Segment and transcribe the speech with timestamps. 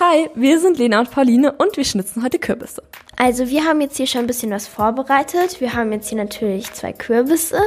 [0.00, 2.84] Hi, wir sind Lena und Pauline und wir schnitzen heute Kürbisse.
[3.16, 5.60] Also wir haben jetzt hier schon ein bisschen was vorbereitet.
[5.60, 7.58] Wir haben jetzt hier natürlich zwei Kürbisse,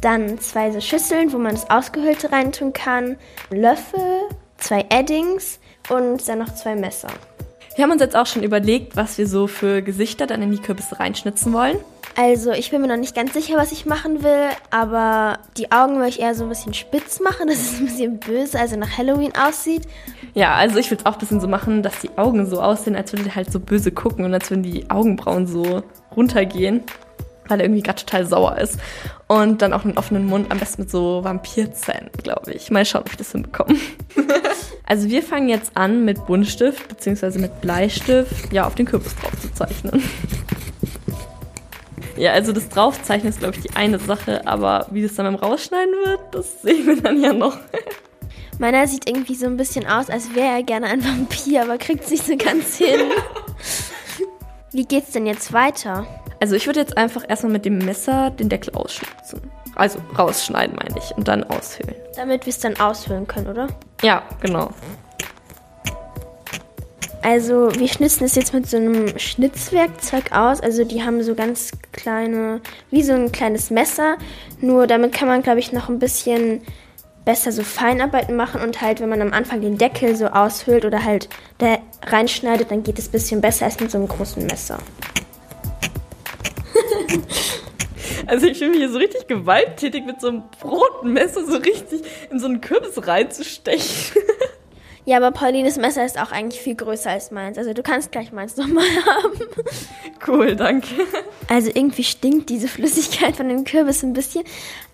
[0.00, 3.18] dann zwei so Schüsseln, wo man das Ausgehöhlte reintun kann,
[3.50, 4.22] Löffel,
[4.56, 5.60] zwei Eddings
[5.90, 7.10] und dann noch zwei Messer.
[7.76, 10.58] Wir haben uns jetzt auch schon überlegt, was wir so für Gesichter dann in die
[10.58, 11.76] Kürbisse reinschnitzen wollen.
[12.16, 16.00] Also ich bin mir noch nicht ganz sicher, was ich machen will, aber die Augen
[16.00, 18.96] will ich eher so ein bisschen spitz machen, dass es ein bisschen böse, also nach
[18.96, 19.82] Halloween aussieht.
[20.32, 22.96] Ja, also ich will es auch ein bisschen so machen, dass die Augen so aussehen,
[22.96, 25.82] als würde die halt so böse gucken und als würden die Augenbrauen so
[26.16, 26.82] runtergehen,
[27.46, 28.78] weil er irgendwie gerade total sauer ist.
[29.28, 32.70] Und dann auch einen offenen Mund, am besten mit so Vampirzähnen, glaube ich.
[32.70, 33.76] Mal schauen, ob ich das hinbekomme.
[34.86, 37.38] also wir fangen jetzt an mit Buntstift bzw.
[37.38, 40.02] mit Bleistift, ja, auf den Kürbis drauf zu zeichnen.
[42.18, 45.34] Ja, also das Draufzeichnen ist, glaube ich, die eine Sache, aber wie das dann beim
[45.34, 47.58] Rausschneiden wird, das sehen wir dann ja noch.
[48.58, 52.04] Meiner sieht irgendwie so ein bisschen aus, als wäre er gerne ein Vampir, aber kriegt
[52.04, 53.00] es nicht so ganz hin.
[54.72, 56.06] Wie geht's denn jetzt weiter?
[56.40, 59.42] Also ich würde jetzt einfach erstmal mit dem Messer den Deckel ausschnitzen.
[59.74, 61.94] Also rausschneiden, meine ich, und dann aushöhlen.
[62.16, 63.68] Damit wir es dann aushöhlen können, oder?
[64.02, 64.70] Ja, genau.
[67.22, 70.60] Also wir schnitzen es jetzt mit so einem Schnitzwerkzeug aus.
[70.60, 72.60] Also die haben so ganz kleine,
[72.92, 74.16] wie so ein kleines Messer.
[74.60, 76.62] Nur damit kann man, glaube ich, noch ein bisschen
[77.24, 81.04] besser so Feinarbeiten machen und halt, wenn man am Anfang den Deckel so aushöhlt oder
[81.04, 84.78] halt da reinschneidet, dann geht es ein bisschen besser als mit so einem großen Messer.
[88.26, 92.38] Also ich fühle mich hier so richtig gewalttätig mit so einem Brotmesser so richtig in
[92.38, 94.22] so einen Kürbis reinzustechen.
[95.08, 97.58] Ja, aber Paulines Messer ist auch eigentlich viel größer als meins.
[97.58, 99.38] Also du kannst gleich meins nochmal haben.
[100.26, 100.88] Cool, danke.
[101.48, 104.42] Also irgendwie stinkt diese Flüssigkeit von dem Kürbis ein bisschen.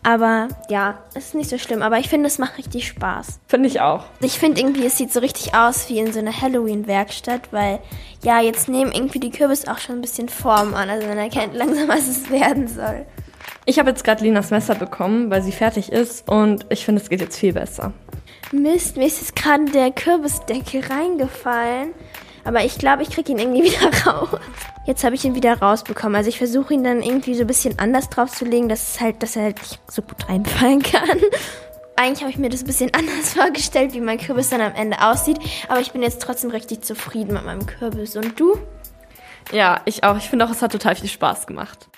[0.03, 1.81] Aber ja, es ist nicht so schlimm.
[1.81, 3.41] Aber ich finde, es macht richtig Spaß.
[3.47, 4.05] Finde ich auch.
[4.21, 7.79] Ich finde irgendwie, es sieht so richtig aus wie in so einer Halloween-Werkstatt, weil
[8.23, 10.91] ja, jetzt nehmen irgendwie die Kürbis auch schon ein bisschen Form an.
[10.91, 13.07] Also man erkennt langsam, was es werden soll.
[13.65, 17.09] Ich habe jetzt gerade Linas Messer bekommen, weil sie fertig ist und ich finde, es
[17.09, 17.93] geht jetzt viel besser.
[18.51, 21.95] Mist, mir ist jetzt gerade der Kürbisdeckel reingefallen.
[22.45, 24.29] Aber ich glaube, ich kriege ihn irgendwie wieder raus.
[24.85, 26.17] Jetzt habe ich ihn wieder rausbekommen.
[26.17, 29.37] Also ich versuche ihn dann irgendwie so ein bisschen anders draufzulegen, dass, es halt, dass
[29.37, 31.09] er halt nicht so gut reinfallen kann.
[31.97, 35.01] Eigentlich habe ich mir das ein bisschen anders vorgestellt, wie mein Kürbis dann am Ende
[35.01, 35.39] aussieht.
[35.69, 38.17] Aber ich bin jetzt trotzdem richtig zufrieden mit meinem Kürbis.
[38.17, 38.59] Und du?
[39.53, 40.17] Ja, ich auch.
[40.17, 41.89] Ich finde auch, es hat total viel Spaß gemacht.